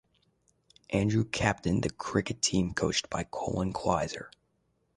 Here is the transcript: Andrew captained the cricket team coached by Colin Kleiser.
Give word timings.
Andrew 0.89 1.23
captained 1.23 1.83
the 1.83 1.91
cricket 1.91 2.41
team 2.41 2.73
coached 2.73 3.07
by 3.11 3.23
Colin 3.23 3.71
Kleiser. 3.71 4.31